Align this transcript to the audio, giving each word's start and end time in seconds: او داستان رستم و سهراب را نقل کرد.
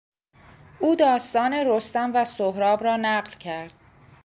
او 0.79 0.95
داستان 0.95 1.53
رستم 1.53 2.11
و 2.15 2.25
سهراب 2.25 2.83
را 2.83 2.97
نقل 2.97 3.31
کرد. 3.31 3.73